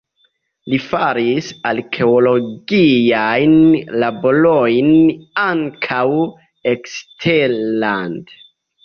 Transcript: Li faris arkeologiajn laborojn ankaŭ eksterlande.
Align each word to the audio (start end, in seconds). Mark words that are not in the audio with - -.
Li 0.71 0.77
faris 0.83 1.49
arkeologiajn 1.71 3.53
laborojn 4.05 4.89
ankaŭ 5.43 6.01
eksterlande. 6.73 8.41